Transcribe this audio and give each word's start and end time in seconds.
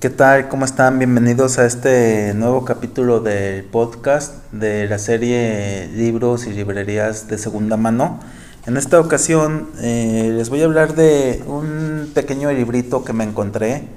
¿Qué 0.00 0.10
tal? 0.10 0.46
¿Cómo 0.46 0.64
están? 0.64 1.00
Bienvenidos 1.00 1.58
a 1.58 1.66
este 1.66 2.32
nuevo 2.32 2.64
capítulo 2.64 3.18
del 3.18 3.64
podcast 3.64 4.32
de 4.52 4.86
la 4.86 4.96
serie 4.96 5.90
Libros 5.92 6.46
y 6.46 6.50
Librerías 6.50 7.26
de 7.26 7.36
Segunda 7.36 7.76
Mano. 7.76 8.20
En 8.64 8.76
esta 8.76 9.00
ocasión 9.00 9.68
eh, 9.80 10.30
les 10.36 10.50
voy 10.50 10.62
a 10.62 10.66
hablar 10.66 10.94
de 10.94 11.42
un 11.48 12.12
pequeño 12.14 12.52
librito 12.52 13.02
que 13.02 13.12
me 13.12 13.24
encontré. 13.24 13.88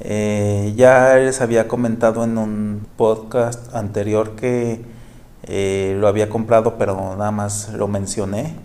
Eh, 0.00 0.74
ya 0.76 1.14
les 1.14 1.40
había 1.40 1.68
comentado 1.68 2.24
en 2.24 2.38
un 2.38 2.84
podcast 2.96 3.72
anterior 3.72 4.34
que 4.34 4.80
eh, 5.44 5.96
lo 6.00 6.08
había 6.08 6.28
comprado, 6.28 6.76
pero 6.76 7.14
nada 7.16 7.30
más 7.30 7.72
lo 7.72 7.86
mencioné. 7.86 8.56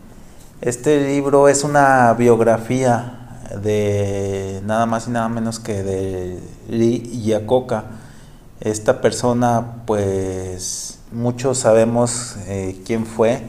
Este 0.61 1.00
libro 1.05 1.48
es 1.48 1.63
una 1.63 2.11
biografía 2.13 3.20
de 3.59 4.61
nada 4.65 4.86
más 4.86 5.07
y 5.07 5.11
nada 5.11 5.29
menos 5.29 5.59
que 5.59 5.83
de 5.83 6.39
Lee 6.70 7.09
Iacocca. 7.23 7.86
Esta 8.60 9.01
persona, 9.01 9.83
pues 9.86 11.00
muchos 11.11 11.57
sabemos 11.60 12.36
eh, 12.47 12.82
quién 12.86 13.05
fue. 13.05 13.41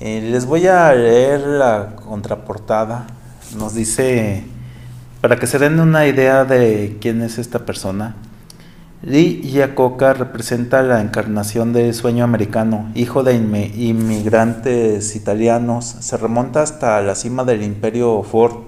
Eh, 0.00 0.28
les 0.30 0.46
voy 0.46 0.66
a 0.66 0.92
leer 0.94 1.40
la 1.40 1.96
contraportada. 1.96 3.06
Nos 3.56 3.74
dice, 3.74 4.44
para 5.20 5.36
que 5.36 5.46
se 5.46 5.58
den 5.58 5.80
una 5.80 6.06
idea 6.06 6.44
de 6.44 6.98
quién 7.00 7.22
es 7.22 7.38
esta 7.38 7.60
persona. 7.66 8.14
Lee 9.02 9.40
Iacocca 9.44 10.12
representa 10.12 10.82
la 10.82 11.00
encarnación 11.00 11.72
del 11.72 11.94
sueño 11.94 12.24
americano, 12.24 12.90
hijo 12.94 13.22
de 13.22 13.36
inmigrantes 13.36 15.14
italianos. 15.14 15.84
Se 16.00 16.16
remonta 16.16 16.62
hasta 16.62 17.00
la 17.02 17.14
cima 17.14 17.44
del 17.44 17.62
imperio 17.62 18.22
Ford 18.24 18.67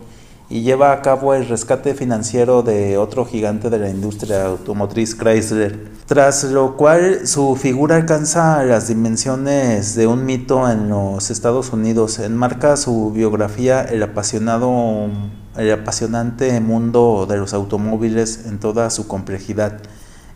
y 0.51 0.63
lleva 0.63 0.93
a 0.93 1.01
cabo 1.01 1.33
el 1.33 1.49
rescate 1.49 1.95
financiero 1.95 2.63
de 2.63 2.99
otro 2.99 3.25
gigante 3.25 3.71
de 3.71 3.79
la 3.79 3.89
industria 3.89 4.47
automotriz 4.47 5.15
Chrysler, 5.15 5.89
tras 6.07 6.43
lo 6.43 6.77
cual 6.77 7.29
su 7.29 7.55
figura 7.55 7.95
alcanza 7.95 8.65
las 8.65 8.89
dimensiones 8.89 9.95
de 9.95 10.09
un 10.09 10.27
mito 10.27 10.69
en 10.69 10.89
los 10.89 11.31
Estados 11.31 11.73
Unidos. 11.73 12.19
Enmarca 12.19 12.77
su 12.77 13.13
biografía 13.13 13.83
el 13.83 14.03
apasionado 14.03 15.09
el 15.57 15.73
apasionante 15.73 16.61
mundo 16.61 17.27
de 17.29 17.37
los 17.37 17.55
automóviles 17.55 18.47
en 18.47 18.59
toda 18.59 18.91
su 18.91 19.07
complejidad. 19.07 19.81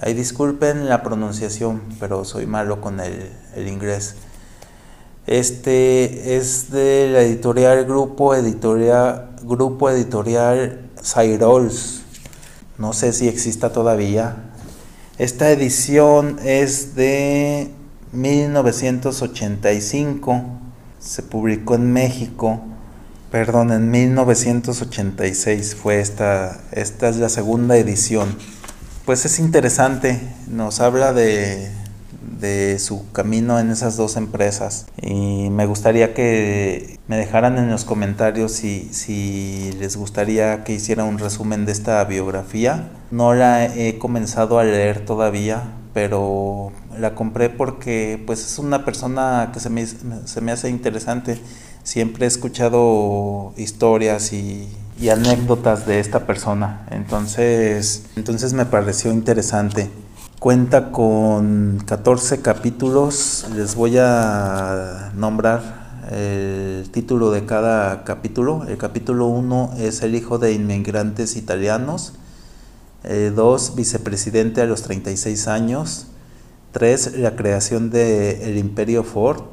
Ahí 0.00 0.14
disculpen 0.14 0.88
la 0.88 1.02
pronunciación, 1.02 1.82
pero 1.98 2.24
soy 2.24 2.46
malo 2.46 2.80
con 2.80 3.00
el 3.00 3.66
inglés. 3.66 4.14
Este 5.26 6.36
es 6.36 6.72
de 6.72 7.10
la 7.12 7.20
editorial 7.20 7.84
Grupo 7.84 8.34
Editorial 8.34 9.36
Grupo 9.44 9.88
Editorial 9.88 10.90
Cyrus. 11.00 12.02
No 12.76 12.92
sé 12.92 13.12
si 13.12 13.28
exista 13.28 13.70
todavía. 13.70 14.34
Esta 15.18 15.50
edición 15.50 16.40
es 16.42 16.96
de 16.96 17.70
1985. 18.10 20.42
Se 20.98 21.22
publicó 21.22 21.76
en 21.76 21.92
México. 21.92 22.60
Perdón, 23.30 23.70
en 23.70 23.92
1986 23.92 25.76
fue 25.76 26.00
esta. 26.00 26.60
Esta 26.72 27.08
es 27.08 27.18
la 27.18 27.28
segunda 27.28 27.76
edición. 27.76 28.36
Pues 29.04 29.24
es 29.24 29.38
interesante. 29.38 30.20
Nos 30.48 30.80
habla 30.80 31.12
de 31.12 31.70
de 32.42 32.78
su 32.78 33.10
camino 33.12 33.58
en 33.58 33.70
esas 33.70 33.96
dos 33.96 34.16
empresas. 34.16 34.86
Y 35.00 35.48
me 35.48 35.64
gustaría 35.64 36.12
que 36.12 36.98
me 37.08 37.16
dejaran 37.16 37.56
en 37.56 37.70
los 37.70 37.86
comentarios 37.86 38.52
si, 38.52 38.90
si 38.92 39.72
les 39.78 39.96
gustaría 39.96 40.64
que 40.64 40.74
hiciera 40.74 41.04
un 41.04 41.18
resumen 41.18 41.64
de 41.64 41.72
esta 41.72 42.04
biografía. 42.04 42.90
No 43.10 43.32
la 43.32 43.64
he 43.64 43.96
comenzado 43.96 44.58
a 44.58 44.64
leer 44.64 45.06
todavía, 45.06 45.62
pero 45.94 46.72
la 46.98 47.14
compré 47.14 47.50
porque 47.50 48.22
pues 48.26 48.44
es 48.44 48.58
una 48.58 48.84
persona 48.84 49.50
que 49.52 49.60
se 49.60 49.70
me, 49.70 49.86
se 49.86 50.40
me 50.40 50.52
hace 50.52 50.68
interesante. 50.68 51.38
Siempre 51.82 52.26
he 52.26 52.28
escuchado 52.28 53.54
historias 53.56 54.32
y, 54.32 54.68
anécdotas 55.10 55.84
de 55.84 55.98
esta 55.98 56.26
persona. 56.26 56.86
Entonces, 56.92 58.04
entonces 58.14 58.52
me 58.52 58.66
pareció 58.66 59.10
interesante. 59.10 59.90
Cuenta 60.42 60.90
con 60.90 61.84
14 61.86 62.42
capítulos. 62.42 63.46
Les 63.54 63.76
voy 63.76 63.96
a 63.98 65.12
nombrar 65.14 66.00
el 66.10 66.90
título 66.90 67.30
de 67.30 67.46
cada 67.46 68.02
capítulo. 68.02 68.64
El 68.66 68.76
capítulo 68.76 69.28
1 69.28 69.74
es 69.78 70.02
El 70.02 70.16
hijo 70.16 70.38
de 70.38 70.52
inmigrantes 70.52 71.36
italianos. 71.36 72.14
2. 73.04 73.04
Eh, 73.04 73.72
vicepresidente 73.76 74.60
a 74.60 74.64
los 74.64 74.82
36 74.82 75.46
años. 75.46 76.08
3. 76.72 77.18
La 77.18 77.36
creación 77.36 77.90
del 77.90 78.58
imperio 78.58 79.04
Ford. 79.04 79.44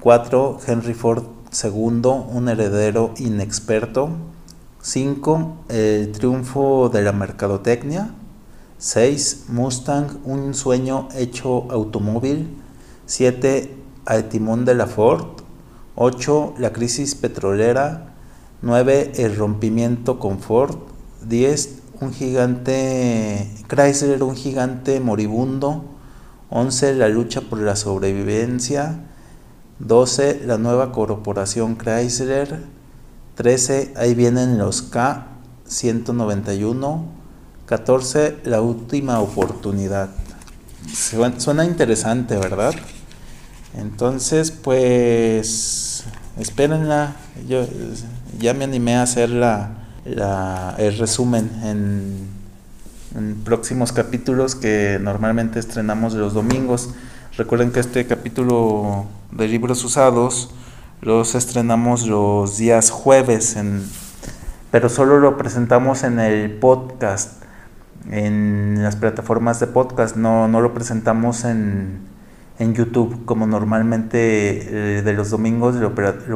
4. 0.00 0.60
Henry 0.66 0.94
Ford 0.94 1.24
II, 1.62 2.10
un 2.32 2.48
heredero 2.48 3.12
inexperto. 3.18 4.08
5. 4.80 5.56
El 5.68 6.12
triunfo 6.12 6.88
de 6.88 7.02
la 7.02 7.12
mercadotecnia. 7.12 8.14
6. 8.80 9.44
Mustang, 9.48 10.06
un 10.24 10.54
sueño 10.54 11.08
hecho 11.14 11.70
automóvil. 11.70 12.56
7. 13.04 13.76
Al 14.06 14.30
timón 14.30 14.64
de 14.64 14.74
la 14.74 14.86
Ford. 14.86 15.26
8. 15.96 16.54
La 16.56 16.72
crisis 16.72 17.14
petrolera. 17.14 18.14
9. 18.62 19.12
El 19.16 19.36
rompimiento 19.36 20.18
con 20.18 20.38
Ford. 20.38 20.78
10. 21.28 21.74
Un 22.00 22.14
gigante 22.14 23.50
Chrysler, 23.68 24.22
un 24.22 24.34
gigante 24.34 24.98
moribundo. 24.98 25.84
11. 26.48 26.94
La 26.94 27.10
lucha 27.10 27.42
por 27.42 27.58
la 27.58 27.76
sobrevivencia. 27.76 28.98
12. 29.80 30.40
La 30.46 30.56
nueva 30.56 30.90
corporación 30.90 31.76
Chrysler. 31.76 32.64
13. 33.34 33.92
Ahí 33.96 34.14
vienen 34.14 34.56
los 34.56 34.80
K. 34.80 35.26
191. 35.66 37.19
14. 37.70 38.38
La 38.46 38.60
última 38.62 39.20
oportunidad. 39.20 40.10
Suena 40.92 41.64
interesante, 41.64 42.36
¿verdad? 42.36 42.74
Entonces, 43.78 44.50
pues, 44.50 46.02
espérenla. 46.36 47.14
Yo 47.48 47.64
ya 48.40 48.54
me 48.54 48.64
animé 48.64 48.96
a 48.96 49.02
hacer 49.02 49.30
la, 49.30 49.70
el 50.78 50.98
resumen 50.98 51.48
en, 51.62 52.26
en 53.16 53.36
próximos 53.44 53.92
capítulos 53.92 54.56
que 54.56 54.98
normalmente 55.00 55.60
estrenamos 55.60 56.14
los 56.14 56.34
domingos. 56.34 56.90
Recuerden 57.36 57.70
que 57.70 57.78
este 57.78 58.04
capítulo 58.04 59.06
de 59.30 59.46
libros 59.46 59.84
usados 59.84 60.50
los 61.02 61.36
estrenamos 61.36 62.04
los 62.04 62.58
días 62.58 62.90
jueves, 62.90 63.54
en, 63.54 63.88
pero 64.72 64.88
solo 64.88 65.20
lo 65.20 65.38
presentamos 65.38 66.02
en 66.02 66.18
el 66.18 66.50
podcast 66.50 67.39
en 68.10 68.82
las 68.82 68.96
plataformas 68.96 69.60
de 69.60 69.66
podcast, 69.66 70.16
no, 70.16 70.48
no 70.48 70.60
lo 70.60 70.72
presentamos 70.72 71.44
en, 71.44 72.00
en, 72.58 72.74
YouTube 72.74 73.24
como 73.24 73.46
normalmente 73.46 74.98
eh, 74.98 75.02
de 75.02 75.12
los 75.12 75.30
domingos 75.30 75.74
lo, 75.76 75.94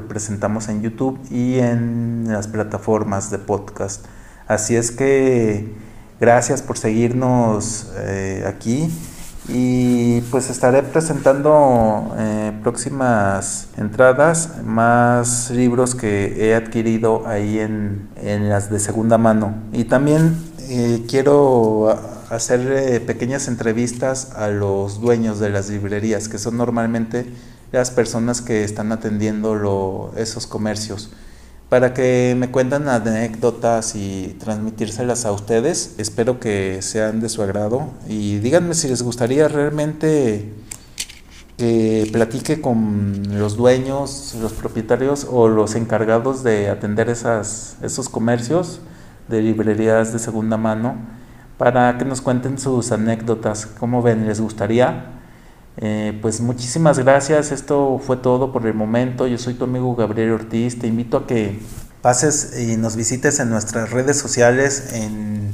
presentamos 0.08 0.69
en 0.69 0.82
YouTube 0.82 1.19
y 1.31 1.58
en 1.58 2.26
las 2.28 2.49
plataformas 2.49 3.31
de 3.31 3.38
podcast. 3.38 4.05
Así 4.46 4.76
es 4.76 4.90
que 4.90 5.72
Gracias 6.20 6.62
por 6.62 6.78
seguirnos 6.78 7.88
eh, 7.99 8.44
aquí 8.46 8.88
y 9.49 10.20
pues 10.31 10.49
estaré 10.49 10.82
presentando 10.84 12.14
eh, 12.17 12.52
próximas 12.62 13.67
entradas 13.76 14.62
más 14.64 15.50
libros 15.50 15.96
que 15.96 16.46
he 16.46 16.55
adquirido 16.55 17.26
ahí 17.26 17.58
en, 17.58 18.08
en 18.22 18.49
las 18.49 18.70
de 18.70 18.78
segunda 18.78 19.19
mano 19.19 19.55
y 19.72 19.84
también 19.84 20.37
eh, 20.76 21.04
quiero 21.08 21.96
hacer 22.30 23.04
pequeñas 23.06 23.46
entrevistas 23.46 24.32
a 24.34 24.48
los 24.48 25.00
dueños 25.00 25.38
de 25.38 25.50
las 25.50 25.70
librerías 25.70 26.28
que 26.28 26.38
son 26.38 26.56
normalmente 26.56 27.26
las 27.70 27.92
personas 27.92 28.40
que 28.40 28.64
están 28.64 28.90
atendiendo 28.90 30.12
esos 30.16 30.48
comercios 30.48 31.10
para 31.68 31.94
que 31.94 32.34
me 32.36 32.50
cuenten 32.50 32.88
anécdotas 32.88 33.94
y 33.94 34.36
transmitírselas 34.40 35.24
a 35.24 35.32
ustedes. 35.32 35.94
Espero 35.98 36.40
que 36.40 36.82
sean 36.82 37.20
de 37.20 37.28
su 37.28 37.42
agrado 37.42 37.88
y 38.08 38.38
díganme 38.38 38.74
si 38.74 38.88
les 38.88 39.02
gustaría 39.02 39.46
realmente 39.46 40.52
que 41.56 42.08
platique 42.12 42.60
con 42.60 43.38
los 43.38 43.56
dueños, 43.56 44.34
los 44.40 44.52
propietarios 44.52 45.26
o 45.30 45.46
los 45.46 45.76
encargados 45.76 46.42
de 46.42 46.68
atender 46.68 47.08
esos 47.08 48.08
comercios 48.10 48.80
de 49.28 49.42
librerías 49.42 50.12
de 50.12 50.18
segunda 50.18 50.56
mano 50.56 50.96
para 51.58 51.96
que 51.98 52.04
nos 52.04 52.20
cuenten 52.20 52.58
sus 52.58 52.92
anécdotas. 52.92 53.66
¿Cómo 53.66 54.02
ven? 54.02 54.26
¿Les 54.26 54.40
gustaría? 54.40 55.06
Eh, 55.76 56.18
pues 56.22 56.40
muchísimas 56.40 56.98
gracias, 56.98 57.50
esto 57.50 58.00
fue 58.04 58.16
todo 58.16 58.52
por 58.52 58.66
el 58.66 58.74
momento. 58.74 59.26
Yo 59.26 59.38
soy 59.38 59.54
tu 59.54 59.64
amigo 59.64 59.94
Gabriel 59.96 60.32
Ortiz, 60.32 60.78
te 60.78 60.86
invito 60.86 61.16
a 61.16 61.26
que 61.26 61.60
pases 62.00 62.60
y 62.60 62.76
nos 62.76 62.96
visites 62.96 63.40
en 63.40 63.50
nuestras 63.50 63.90
redes 63.90 64.18
sociales, 64.18 64.92
en 64.92 65.52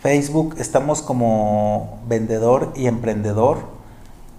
Facebook 0.00 0.56
estamos 0.58 1.02
como 1.02 2.00
vendedor 2.08 2.72
y 2.76 2.86
emprendedor 2.86 3.58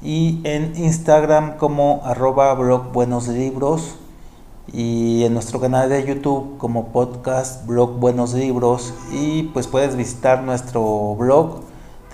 y 0.01 0.41
en 0.43 0.73
Instagram 0.75 1.57
como 1.57 2.01
arroba 2.05 2.53
blog 2.53 2.91
buenos 2.91 3.27
libros 3.29 3.95
y 4.71 5.23
en 5.23 5.33
nuestro 5.33 5.59
canal 5.59 5.89
de 5.89 6.05
YouTube 6.05 6.57
como 6.57 6.93
podcast 6.93 7.67
blog 7.67 7.99
buenos 7.99 8.33
libros 8.33 8.93
y 9.11 9.43
pues 9.43 9.67
puedes 9.67 9.97
visitar 9.97 10.41
nuestro 10.43 11.15
blog 11.15 11.59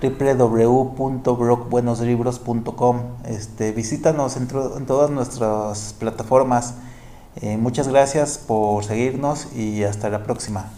www.blogbuenoslibros.com. 0.01 3.01
Este, 3.25 3.71
visítanos 3.71 4.37
en, 4.37 4.47
en, 4.77 4.85
todas 4.85 5.09
nuestras 5.09 5.95
plataformas. 5.99 6.75
Eh, 7.35 7.57
muchas 7.57 7.87
gracias 7.87 8.37
por 8.37 8.83
seguirnos 8.83 9.55
y 9.55 9.83
hasta 9.83 10.09
la 10.09 10.23
próxima. 10.23 10.69